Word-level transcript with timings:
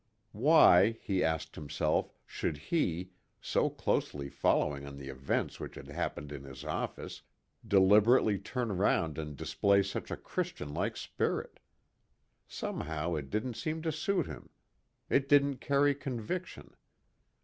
Why, 0.31 0.93
he 0.99 1.23
asked 1.23 1.55
himself, 1.55 2.11
should 2.25 2.57
he, 2.57 3.11
so 3.39 3.69
closely 3.69 4.29
following 4.29 4.83
on 4.87 4.97
the 4.97 5.09
events 5.09 5.59
which 5.59 5.75
had 5.75 5.89
happened 5.89 6.31
in 6.31 6.43
his 6.43 6.65
office, 6.65 7.21
deliberately 7.67 8.39
turn 8.39 8.75
round 8.75 9.19
and 9.19 9.37
display 9.37 9.83
such 9.83 10.09
a 10.09 10.17
Christian 10.17 10.73
like 10.73 10.97
spirit? 10.97 11.59
Somehow 12.47 13.13
it 13.13 13.29
didn't 13.29 13.57
seem 13.57 13.83
to 13.83 13.91
suit 13.91 14.25
him. 14.25 14.49
It 15.07 15.29
didn't 15.29 15.57
carry 15.57 15.93
conviction. 15.93 16.75